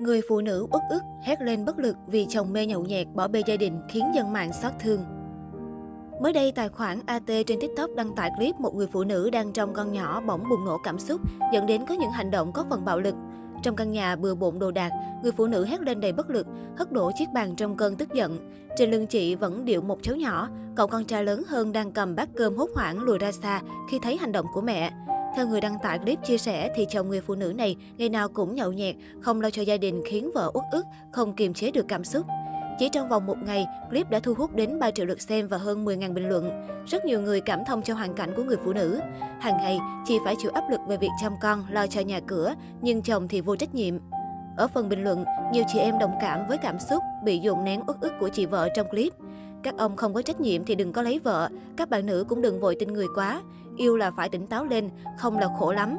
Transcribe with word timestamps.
Người 0.00 0.20
phụ 0.28 0.40
nữ 0.40 0.66
uất 0.70 0.82
ức 0.90 1.02
hét 1.22 1.42
lên 1.42 1.64
bất 1.64 1.78
lực 1.78 1.96
vì 2.06 2.26
chồng 2.28 2.52
mê 2.52 2.66
nhậu 2.66 2.84
nhẹt 2.84 3.06
bỏ 3.14 3.28
bê 3.28 3.42
gia 3.46 3.56
đình 3.56 3.80
khiến 3.88 4.04
dân 4.14 4.32
mạng 4.32 4.52
xót 4.62 4.72
thương. 4.80 5.00
Mới 6.22 6.32
đây, 6.32 6.52
tài 6.52 6.68
khoản 6.68 7.00
AT 7.06 7.26
trên 7.26 7.60
TikTok 7.60 7.90
đăng 7.96 8.14
tải 8.14 8.30
clip 8.36 8.60
một 8.60 8.74
người 8.74 8.86
phụ 8.86 9.04
nữ 9.04 9.30
đang 9.30 9.52
trong 9.52 9.74
con 9.74 9.92
nhỏ 9.92 10.20
bỗng 10.20 10.48
bùng 10.50 10.64
nổ 10.64 10.78
cảm 10.84 10.98
xúc, 10.98 11.20
dẫn 11.52 11.66
đến 11.66 11.86
có 11.86 11.94
những 11.94 12.10
hành 12.10 12.30
động 12.30 12.52
có 12.52 12.64
phần 12.70 12.84
bạo 12.84 13.00
lực. 13.00 13.14
Trong 13.62 13.76
căn 13.76 13.92
nhà 13.92 14.16
bừa 14.16 14.34
bộn 14.34 14.58
đồ 14.58 14.70
đạc, 14.70 14.90
người 15.22 15.32
phụ 15.32 15.46
nữ 15.46 15.64
hét 15.64 15.80
lên 15.80 16.00
đầy 16.00 16.12
bất 16.12 16.30
lực, 16.30 16.46
hất 16.76 16.92
đổ 16.92 17.10
chiếc 17.18 17.28
bàn 17.34 17.56
trong 17.56 17.76
cơn 17.76 17.96
tức 17.96 18.08
giận. 18.14 18.50
Trên 18.76 18.90
lưng 18.90 19.06
chị 19.06 19.34
vẫn 19.34 19.64
điệu 19.64 19.80
một 19.80 19.98
cháu 20.02 20.16
nhỏ, 20.16 20.48
cậu 20.76 20.86
con 20.86 21.04
trai 21.04 21.24
lớn 21.24 21.42
hơn 21.46 21.72
đang 21.72 21.92
cầm 21.92 22.16
bát 22.16 22.28
cơm 22.36 22.56
hốt 22.56 22.70
hoảng 22.74 23.02
lùi 23.02 23.18
ra 23.18 23.32
xa 23.32 23.60
khi 23.90 23.98
thấy 23.98 24.16
hành 24.16 24.32
động 24.32 24.46
của 24.54 24.60
mẹ. 24.60 24.92
Theo 25.36 25.46
người 25.46 25.60
đăng 25.60 25.78
tải 25.78 25.98
clip 25.98 26.18
chia 26.24 26.38
sẻ 26.38 26.70
thì 26.74 26.86
chồng 26.90 27.08
người 27.08 27.20
phụ 27.20 27.34
nữ 27.34 27.52
này 27.52 27.76
ngày 27.96 28.08
nào 28.08 28.28
cũng 28.28 28.54
nhậu 28.54 28.72
nhẹt, 28.72 28.96
không 29.20 29.40
lo 29.40 29.50
cho 29.50 29.62
gia 29.62 29.76
đình 29.76 30.02
khiến 30.06 30.30
vợ 30.34 30.50
uất 30.54 30.64
ức, 30.70 30.84
không 31.12 31.34
kiềm 31.34 31.54
chế 31.54 31.70
được 31.70 31.88
cảm 31.88 32.04
xúc. 32.04 32.26
Chỉ 32.78 32.88
trong 32.88 33.08
vòng 33.08 33.26
một 33.26 33.36
ngày, 33.46 33.66
clip 33.90 34.10
đã 34.10 34.20
thu 34.20 34.34
hút 34.34 34.54
đến 34.54 34.78
3 34.78 34.90
triệu 34.90 35.06
lượt 35.06 35.20
xem 35.22 35.48
và 35.48 35.56
hơn 35.56 35.84
10.000 35.84 36.14
bình 36.14 36.28
luận. 36.28 36.50
Rất 36.86 37.04
nhiều 37.04 37.20
người 37.20 37.40
cảm 37.40 37.60
thông 37.66 37.82
cho 37.82 37.94
hoàn 37.94 38.14
cảnh 38.14 38.32
của 38.36 38.42
người 38.42 38.56
phụ 38.64 38.72
nữ. 38.72 39.00
Hàng 39.40 39.56
ngày, 39.56 39.78
chị 40.04 40.18
phải 40.24 40.34
chịu 40.38 40.50
áp 40.50 40.70
lực 40.70 40.80
về 40.88 40.96
việc 40.96 41.10
chăm 41.22 41.32
con, 41.42 41.64
lo 41.70 41.86
cho 41.86 42.00
nhà 42.00 42.20
cửa, 42.26 42.54
nhưng 42.82 43.02
chồng 43.02 43.28
thì 43.28 43.40
vô 43.40 43.56
trách 43.56 43.74
nhiệm. 43.74 43.94
Ở 44.56 44.68
phần 44.68 44.88
bình 44.88 45.04
luận, 45.04 45.24
nhiều 45.52 45.64
chị 45.72 45.78
em 45.78 45.98
đồng 45.98 46.12
cảm 46.20 46.46
với 46.48 46.58
cảm 46.58 46.78
xúc 46.78 47.02
bị 47.24 47.38
dồn 47.38 47.64
nén 47.64 47.80
uất 47.86 47.96
ức 48.00 48.12
của 48.20 48.28
chị 48.28 48.46
vợ 48.46 48.68
trong 48.76 48.88
clip. 48.88 49.12
Các 49.62 49.76
ông 49.78 49.96
không 49.96 50.14
có 50.14 50.22
trách 50.22 50.40
nhiệm 50.40 50.64
thì 50.64 50.74
đừng 50.74 50.92
có 50.92 51.02
lấy 51.02 51.18
vợ, 51.18 51.48
các 51.76 51.90
bạn 51.90 52.06
nữ 52.06 52.24
cũng 52.28 52.42
đừng 52.42 52.60
vội 52.60 52.76
tin 52.80 52.92
người 52.92 53.06
quá. 53.14 53.42
Yêu 53.76 53.96
là 53.96 54.10
phải 54.10 54.28
tỉnh 54.28 54.46
táo 54.46 54.64
lên, 54.64 54.90
không 55.18 55.38
là 55.38 55.48
khổ 55.58 55.72
lắm. 55.72 55.98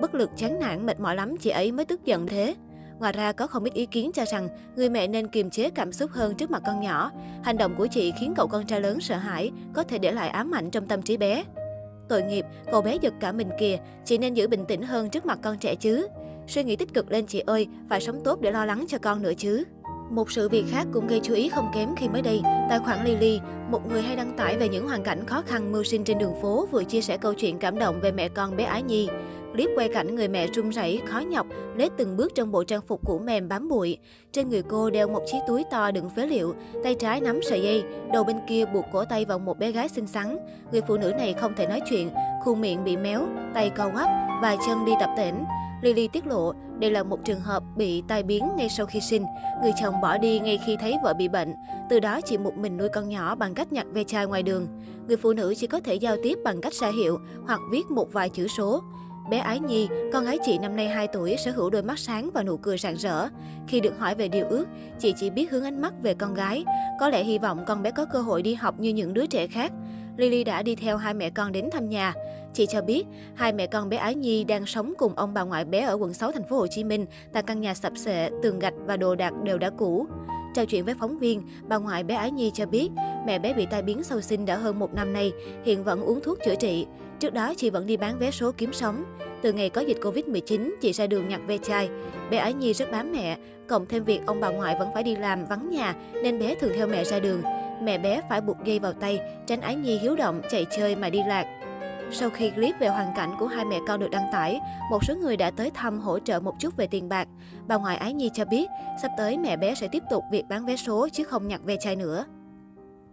Bất 0.00 0.14
lực, 0.14 0.30
chán 0.36 0.58
nản, 0.60 0.86
mệt 0.86 1.00
mỏi 1.00 1.16
lắm, 1.16 1.36
chị 1.36 1.50
ấy 1.50 1.72
mới 1.72 1.84
tức 1.84 2.04
giận 2.04 2.26
thế. 2.26 2.54
Ngoài 2.98 3.12
ra, 3.12 3.32
có 3.32 3.46
không 3.46 3.64
ít 3.64 3.74
ý 3.74 3.86
kiến 3.86 4.10
cho 4.14 4.24
rằng 4.24 4.48
người 4.76 4.90
mẹ 4.90 5.06
nên 5.06 5.28
kiềm 5.28 5.50
chế 5.50 5.70
cảm 5.70 5.92
xúc 5.92 6.10
hơn 6.10 6.34
trước 6.34 6.50
mặt 6.50 6.62
con 6.66 6.80
nhỏ. 6.80 7.10
Hành 7.42 7.56
động 7.58 7.74
của 7.78 7.86
chị 7.86 8.12
khiến 8.20 8.32
cậu 8.36 8.46
con 8.46 8.66
trai 8.66 8.80
lớn 8.80 9.00
sợ 9.00 9.16
hãi, 9.16 9.50
có 9.74 9.82
thể 9.82 9.98
để 9.98 10.12
lại 10.12 10.28
ám 10.28 10.54
ảnh 10.54 10.70
trong 10.70 10.86
tâm 10.86 11.02
trí 11.02 11.16
bé. 11.16 11.44
Tội 12.08 12.22
nghiệp, 12.22 12.46
cậu 12.70 12.82
bé 12.82 12.96
giật 13.00 13.14
cả 13.20 13.32
mình 13.32 13.50
kìa, 13.58 13.78
chị 14.04 14.18
nên 14.18 14.34
giữ 14.34 14.48
bình 14.48 14.64
tĩnh 14.68 14.82
hơn 14.82 15.10
trước 15.10 15.26
mặt 15.26 15.38
con 15.42 15.58
trẻ 15.58 15.74
chứ. 15.74 16.08
Suy 16.46 16.64
nghĩ 16.64 16.76
tích 16.76 16.94
cực 16.94 17.10
lên 17.10 17.26
chị 17.26 17.40
ơi, 17.46 17.66
phải 17.88 18.00
sống 18.00 18.20
tốt 18.24 18.40
để 18.40 18.50
lo 18.50 18.64
lắng 18.64 18.84
cho 18.88 18.98
con 18.98 19.22
nữa 19.22 19.32
chứ. 19.38 19.64
Một 20.10 20.30
sự 20.30 20.48
việc 20.48 20.64
khác 20.70 20.86
cũng 20.92 21.06
gây 21.06 21.20
chú 21.22 21.34
ý 21.34 21.48
không 21.48 21.70
kém 21.74 21.94
khi 21.96 22.08
mới 22.08 22.22
đây, 22.22 22.40
tài 22.68 22.78
khoản 22.78 23.04
Lily, 23.04 23.40
một 23.70 23.88
người 23.88 24.02
hay 24.02 24.16
đăng 24.16 24.36
tải 24.36 24.58
về 24.58 24.68
những 24.68 24.88
hoàn 24.88 25.02
cảnh 25.02 25.26
khó 25.26 25.42
khăn 25.46 25.72
mưu 25.72 25.84
sinh 25.84 26.04
trên 26.04 26.18
đường 26.18 26.34
phố 26.42 26.68
vừa 26.70 26.84
chia 26.84 27.00
sẻ 27.00 27.16
câu 27.16 27.34
chuyện 27.34 27.58
cảm 27.58 27.78
động 27.78 28.00
về 28.00 28.12
mẹ 28.12 28.28
con 28.28 28.56
bé 28.56 28.64
Ái 28.64 28.82
Nhi. 28.82 29.08
Clip 29.52 29.70
quay 29.76 29.88
cảnh 29.88 30.14
người 30.14 30.28
mẹ 30.28 30.46
run 30.46 30.70
rẩy, 30.70 31.00
khó 31.06 31.18
nhọc, 31.18 31.46
lết 31.76 31.92
từng 31.96 32.16
bước 32.16 32.34
trong 32.34 32.52
bộ 32.52 32.64
trang 32.64 32.80
phục 32.80 33.00
cũ 33.06 33.18
mềm 33.24 33.48
bám 33.48 33.68
bụi. 33.68 33.98
Trên 34.32 34.48
người 34.48 34.62
cô 34.62 34.90
đeo 34.90 35.08
một 35.08 35.22
chiếc 35.26 35.38
túi 35.48 35.64
to 35.70 35.90
đựng 35.90 36.10
phế 36.10 36.26
liệu, 36.26 36.54
tay 36.84 36.94
trái 36.94 37.20
nắm 37.20 37.40
sợi 37.42 37.62
dây, 37.62 37.82
đầu 38.12 38.24
bên 38.24 38.36
kia 38.48 38.64
buộc 38.64 38.84
cổ 38.92 39.04
tay 39.04 39.24
vào 39.24 39.38
một 39.38 39.58
bé 39.58 39.72
gái 39.72 39.88
xinh 39.88 40.06
xắn. 40.06 40.36
Người 40.72 40.80
phụ 40.88 40.96
nữ 40.96 41.12
này 41.18 41.32
không 41.32 41.54
thể 41.56 41.66
nói 41.66 41.80
chuyện, 41.90 42.10
khuôn 42.44 42.60
miệng 42.60 42.84
bị 42.84 42.96
méo, 42.96 43.26
tay 43.54 43.70
co 43.70 43.90
quắp 43.94 44.08
và 44.42 44.56
chân 44.66 44.84
đi 44.84 44.92
tập 45.00 45.10
tễnh. 45.16 45.34
Lily 45.82 46.08
tiết 46.08 46.26
lộ, 46.26 46.52
đây 46.78 46.90
là 46.90 47.02
một 47.02 47.24
trường 47.24 47.40
hợp 47.40 47.62
bị 47.76 48.02
tai 48.08 48.22
biến 48.22 48.48
ngay 48.56 48.68
sau 48.68 48.86
khi 48.86 49.00
sinh. 49.00 49.24
Người 49.62 49.72
chồng 49.82 50.00
bỏ 50.00 50.18
đi 50.18 50.38
ngay 50.38 50.60
khi 50.66 50.76
thấy 50.80 50.94
vợ 51.02 51.14
bị 51.14 51.28
bệnh. 51.28 51.54
Từ 51.90 52.00
đó 52.00 52.20
chị 52.20 52.38
một 52.38 52.56
mình 52.56 52.76
nuôi 52.76 52.88
con 52.88 53.08
nhỏ 53.08 53.34
bằng 53.34 53.54
cách 53.54 53.72
nhặt 53.72 53.86
ve 53.92 54.04
chai 54.04 54.26
ngoài 54.26 54.42
đường. 54.42 54.66
Người 55.08 55.16
phụ 55.16 55.32
nữ 55.32 55.54
chỉ 55.56 55.66
có 55.66 55.80
thể 55.80 55.94
giao 55.94 56.16
tiếp 56.22 56.38
bằng 56.44 56.60
cách 56.60 56.72
ra 56.72 56.88
hiệu 56.88 57.18
hoặc 57.46 57.60
viết 57.70 57.90
một 57.90 58.12
vài 58.12 58.28
chữ 58.28 58.48
số. 58.48 58.82
Bé 59.30 59.38
Ái 59.38 59.60
Nhi, 59.60 59.88
con 60.12 60.24
gái 60.24 60.38
chị 60.44 60.58
năm 60.58 60.76
nay 60.76 60.88
2 60.88 61.08
tuổi, 61.08 61.36
sở 61.36 61.50
hữu 61.50 61.70
đôi 61.70 61.82
mắt 61.82 61.98
sáng 61.98 62.30
và 62.34 62.42
nụ 62.42 62.56
cười 62.56 62.78
rạng 62.78 62.96
rỡ. 62.96 63.28
Khi 63.68 63.80
được 63.80 63.98
hỏi 63.98 64.14
về 64.14 64.28
điều 64.28 64.46
ước, 64.46 64.66
chị 64.98 65.14
chỉ 65.16 65.30
biết 65.30 65.50
hướng 65.50 65.64
ánh 65.64 65.80
mắt 65.80 65.94
về 66.02 66.14
con 66.14 66.34
gái. 66.34 66.64
Có 67.00 67.08
lẽ 67.08 67.24
hy 67.24 67.38
vọng 67.38 67.64
con 67.66 67.82
bé 67.82 67.90
có 67.90 68.04
cơ 68.04 68.20
hội 68.20 68.42
đi 68.42 68.54
học 68.54 68.74
như 68.80 68.90
những 68.90 69.14
đứa 69.14 69.26
trẻ 69.26 69.46
khác. 69.46 69.72
Lily 70.16 70.44
đã 70.44 70.62
đi 70.62 70.74
theo 70.74 70.96
hai 70.96 71.14
mẹ 71.14 71.30
con 71.30 71.52
đến 71.52 71.68
thăm 71.72 71.88
nhà. 71.88 72.14
Chị 72.54 72.66
cho 72.66 72.82
biết, 72.82 73.04
hai 73.34 73.52
mẹ 73.52 73.66
con 73.66 73.88
bé 73.88 73.96
Ái 73.96 74.14
Nhi 74.14 74.44
đang 74.44 74.66
sống 74.66 74.92
cùng 74.98 75.14
ông 75.16 75.34
bà 75.34 75.42
ngoại 75.42 75.64
bé 75.64 75.80
ở 75.80 75.94
quận 75.94 76.14
6 76.14 76.32
thành 76.32 76.48
phố 76.48 76.56
Hồ 76.56 76.66
Chí 76.66 76.84
Minh 76.84 77.06
tại 77.32 77.42
căn 77.42 77.60
nhà 77.60 77.74
sập 77.74 77.92
sệ, 77.96 78.30
tường 78.42 78.58
gạch 78.58 78.74
và 78.86 78.96
đồ 78.96 79.14
đạc 79.14 79.32
đều 79.44 79.58
đã 79.58 79.70
cũ. 79.70 80.06
Trò 80.54 80.64
chuyện 80.64 80.84
với 80.84 80.94
phóng 81.00 81.18
viên, 81.18 81.42
bà 81.68 81.76
ngoại 81.76 82.04
bé 82.04 82.14
Ái 82.14 82.30
Nhi 82.30 82.50
cho 82.54 82.66
biết 82.66 82.88
mẹ 83.26 83.38
bé 83.38 83.54
bị 83.54 83.66
tai 83.70 83.82
biến 83.82 84.02
sau 84.02 84.20
sinh 84.20 84.46
đã 84.46 84.56
hơn 84.56 84.78
một 84.78 84.94
năm 84.94 85.12
nay, 85.12 85.32
hiện 85.64 85.84
vẫn 85.84 86.00
uống 86.00 86.20
thuốc 86.20 86.38
chữa 86.44 86.54
trị. 86.54 86.86
Trước 87.20 87.32
đó, 87.32 87.54
chị 87.56 87.70
vẫn 87.70 87.86
đi 87.86 87.96
bán 87.96 88.18
vé 88.18 88.30
số 88.30 88.52
kiếm 88.56 88.72
sống. 88.72 89.04
Từ 89.42 89.52
ngày 89.52 89.70
có 89.70 89.80
dịch 89.80 89.98
Covid-19, 90.00 90.70
chị 90.80 90.92
ra 90.92 91.06
đường 91.06 91.28
nhặt 91.28 91.40
ve 91.46 91.58
chai. 91.58 91.88
Bé 92.30 92.38
Ái 92.38 92.52
Nhi 92.52 92.72
rất 92.72 92.92
bám 92.92 93.12
mẹ, 93.12 93.36
cộng 93.68 93.86
thêm 93.86 94.04
việc 94.04 94.20
ông 94.26 94.40
bà 94.40 94.48
ngoại 94.48 94.76
vẫn 94.78 94.88
phải 94.94 95.02
đi 95.02 95.16
làm 95.16 95.46
vắng 95.46 95.70
nhà 95.70 95.94
nên 96.22 96.38
bé 96.38 96.54
thường 96.54 96.72
theo 96.76 96.86
mẹ 96.86 97.04
ra 97.04 97.18
đường. 97.18 97.42
Mẹ 97.82 97.98
bé 97.98 98.20
phải 98.28 98.40
buộc 98.40 98.56
dây 98.64 98.78
vào 98.78 98.92
tay, 98.92 99.20
tránh 99.46 99.60
Ái 99.60 99.74
Nhi 99.74 99.98
hiếu 99.98 100.16
động, 100.16 100.42
chạy 100.50 100.66
chơi 100.76 100.96
mà 100.96 101.10
đi 101.10 101.22
lạc. 101.26 101.46
Sau 102.12 102.30
khi 102.30 102.50
clip 102.50 102.74
về 102.80 102.88
hoàn 102.88 103.12
cảnh 103.16 103.34
của 103.38 103.46
hai 103.46 103.64
mẹ 103.64 103.78
con 103.88 104.00
được 104.00 104.10
đăng 104.10 104.32
tải, 104.32 104.60
một 104.90 105.04
số 105.04 105.14
người 105.14 105.36
đã 105.36 105.50
tới 105.50 105.70
thăm 105.74 106.00
hỗ 106.00 106.18
trợ 106.18 106.40
một 106.40 106.54
chút 106.58 106.76
về 106.76 106.86
tiền 106.86 107.08
bạc. 107.08 107.28
Bà 107.66 107.76
ngoại 107.76 107.96
Ái 107.96 108.12
Nhi 108.12 108.30
cho 108.34 108.44
biết, 108.44 108.66
sắp 109.02 109.10
tới 109.18 109.38
mẹ 109.38 109.56
bé 109.56 109.74
sẽ 109.74 109.88
tiếp 109.88 110.02
tục 110.10 110.24
việc 110.32 110.44
bán 110.48 110.66
vé 110.66 110.76
số 110.76 111.08
chứ 111.12 111.24
không 111.24 111.48
nhặt 111.48 111.60
ve 111.64 111.76
chai 111.76 111.96
nữa. 111.96 112.24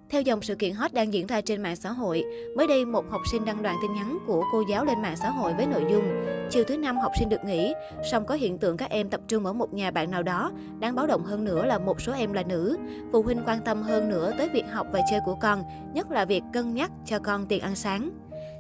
Theo 0.09 0.22
dòng 0.22 0.41
sự 0.41 0.56
kiện 0.56 0.73
hot 0.73 0.94
đang 0.94 1.13
diễn 1.13 1.28
ra 1.28 1.41
trên 1.41 1.63
mạng 1.63 1.75
xã 1.75 1.91
hội, 1.91 2.23
mới 2.56 2.68
đây 2.68 2.85
một 2.85 3.06
học 3.09 3.22
sinh 3.31 3.45
đăng 3.45 3.63
đoạn 3.63 3.75
tin 3.81 3.94
nhắn 3.94 4.18
của 4.28 4.44
cô 4.51 4.63
giáo 4.69 4.85
lên 4.85 5.01
mạng 5.01 5.16
xã 5.22 5.29
hội 5.29 5.53
với 5.53 5.66
nội 5.66 5.84
dung 5.91 6.03
Chiều 6.50 6.63
thứ 6.63 6.78
năm 6.78 6.97
học 6.97 7.12
sinh 7.19 7.29
được 7.29 7.44
nghỉ, 7.44 7.73
song 8.12 8.25
có 8.25 8.35
hiện 8.35 8.57
tượng 8.57 8.78
các 8.78 8.90
em 8.90 9.09
tập 9.09 9.22
trung 9.28 9.46
ở 9.46 9.53
một 9.53 9.73
nhà 9.73 9.91
bạn 9.91 10.12
nào 10.12 10.23
đó. 10.23 10.51
Đáng 10.79 10.96
báo 10.96 11.07
động 11.07 11.23
hơn 11.23 11.44
nữa 11.44 11.66
là 11.66 11.79
một 11.79 12.01
số 12.01 12.13
em 12.13 12.34
là 12.34 12.44
nữ. 12.44 12.78
Phụ 13.12 13.22
huynh 13.22 13.41
quan 13.46 13.59
tâm 13.66 13.81
hơn 13.81 14.09
nữa 14.09 14.31
tới 14.38 14.50
việc 14.50 14.66
học 14.72 14.88
và 14.91 15.01
chơi 15.12 15.19
của 15.25 15.35
con, 15.41 15.63
nhất 15.94 16.12
là 16.12 16.25
việc 16.25 16.44
cân 16.53 16.73
nhắc 16.73 16.91
cho 17.06 17.19
con 17.19 17.46
tiền 17.46 17.62
ăn 17.62 17.75
sáng. 17.75 18.12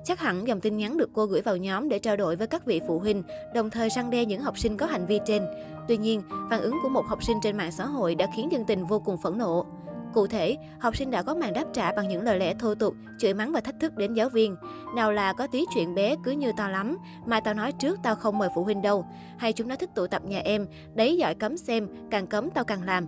Chắc 0.03 0.19
hẳn 0.19 0.47
dòng 0.47 0.59
tin 0.59 0.77
nhắn 0.77 0.97
được 0.97 1.09
cô 1.13 1.25
gửi 1.25 1.41
vào 1.41 1.57
nhóm 1.57 1.89
để 1.89 1.99
trao 1.99 2.17
đổi 2.17 2.35
với 2.35 2.47
các 2.47 2.65
vị 2.65 2.81
phụ 2.87 2.99
huynh, 2.99 3.23
đồng 3.55 3.69
thời 3.69 3.89
răng 3.89 4.09
đe 4.09 4.25
những 4.25 4.41
học 4.41 4.57
sinh 4.57 4.77
có 4.77 4.85
hành 4.85 5.05
vi 5.05 5.19
trên. 5.25 5.43
Tuy 5.87 5.97
nhiên, 5.97 6.21
phản 6.49 6.61
ứng 6.61 6.75
của 6.83 6.89
một 6.89 7.05
học 7.05 7.23
sinh 7.23 7.37
trên 7.43 7.57
mạng 7.57 7.71
xã 7.71 7.85
hội 7.85 8.15
đã 8.15 8.27
khiến 8.35 8.51
dân 8.51 8.65
tình 8.65 8.85
vô 8.85 8.99
cùng 8.99 9.17
phẫn 9.23 9.37
nộ. 9.37 9.65
Cụ 10.13 10.27
thể, 10.27 10.57
học 10.79 10.95
sinh 10.95 11.11
đã 11.11 11.21
có 11.21 11.35
màn 11.35 11.53
đáp 11.53 11.63
trả 11.73 11.91
bằng 11.91 12.07
những 12.07 12.21
lời 12.21 12.39
lẽ 12.39 12.53
thô 12.53 12.75
tục, 12.75 12.93
chửi 13.19 13.33
mắng 13.33 13.51
và 13.51 13.61
thách 13.61 13.79
thức 13.79 13.95
đến 13.95 14.13
giáo 14.13 14.29
viên. 14.29 14.55
Nào 14.95 15.11
là 15.11 15.33
có 15.33 15.47
tí 15.47 15.65
chuyện 15.73 15.95
bé 15.95 16.15
cứ 16.23 16.31
như 16.31 16.51
tao 16.57 16.69
lắm, 16.69 16.97
mà 17.25 17.39
tao 17.39 17.53
nói 17.53 17.71
trước 17.71 17.99
tao 18.03 18.15
không 18.15 18.37
mời 18.37 18.49
phụ 18.55 18.63
huynh 18.63 18.81
đâu. 18.81 19.05
Hay 19.37 19.53
chúng 19.53 19.67
nó 19.67 19.75
thích 19.75 19.89
tụ 19.95 20.07
tập 20.07 20.21
nhà 20.25 20.39
em, 20.39 20.67
đấy 20.93 21.17
giỏi 21.17 21.35
cấm 21.35 21.57
xem, 21.57 21.87
càng 22.11 22.27
cấm 22.27 22.49
tao 22.49 22.63
càng 22.63 22.83
làm. 22.83 23.07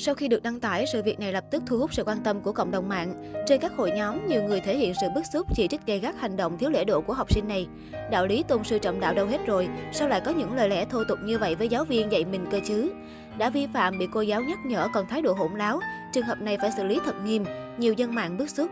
Sau 0.00 0.14
khi 0.14 0.28
được 0.28 0.42
đăng 0.42 0.60
tải, 0.60 0.84
sự 0.92 1.02
việc 1.02 1.20
này 1.20 1.32
lập 1.32 1.44
tức 1.50 1.62
thu 1.66 1.78
hút 1.78 1.94
sự 1.94 2.04
quan 2.04 2.18
tâm 2.24 2.40
của 2.40 2.52
cộng 2.52 2.70
đồng 2.70 2.88
mạng. 2.88 3.32
Trên 3.46 3.60
các 3.60 3.72
hội 3.76 3.90
nhóm, 3.90 4.26
nhiều 4.26 4.42
người 4.42 4.60
thể 4.60 4.76
hiện 4.76 4.92
sự 5.00 5.06
bức 5.14 5.24
xúc 5.32 5.46
chỉ 5.54 5.68
trích 5.68 5.86
gay 5.86 5.98
gắt 5.98 6.14
hành 6.18 6.36
động 6.36 6.58
thiếu 6.58 6.70
lễ 6.70 6.84
độ 6.84 7.00
của 7.00 7.12
học 7.12 7.32
sinh 7.32 7.48
này. 7.48 7.66
Đạo 8.10 8.26
lý 8.26 8.42
tôn 8.42 8.64
sư 8.64 8.78
trọng 8.78 9.00
đạo 9.00 9.14
đâu 9.14 9.26
hết 9.26 9.46
rồi, 9.46 9.68
sao 9.92 10.08
lại 10.08 10.20
có 10.24 10.30
những 10.30 10.54
lời 10.54 10.68
lẽ 10.68 10.84
thô 10.84 11.04
tục 11.04 11.18
như 11.24 11.38
vậy 11.38 11.54
với 11.54 11.68
giáo 11.68 11.84
viên 11.84 12.12
dạy 12.12 12.24
mình 12.24 12.46
cơ 12.50 12.60
chứ? 12.64 12.92
Đã 13.38 13.50
vi 13.50 13.66
phạm 13.74 13.98
bị 13.98 14.06
cô 14.12 14.20
giáo 14.20 14.42
nhắc 14.42 14.58
nhở 14.66 14.88
còn 14.94 15.06
thái 15.06 15.22
độ 15.22 15.32
hỗn 15.32 15.52
láo, 15.54 15.80
trường 16.12 16.24
hợp 16.24 16.40
này 16.40 16.58
phải 16.58 16.70
xử 16.76 16.84
lý 16.84 17.00
thật 17.04 17.14
nghiêm, 17.24 17.44
nhiều 17.78 17.92
dân 17.92 18.14
mạng 18.14 18.36
bức 18.38 18.50
xúc. 18.50 18.70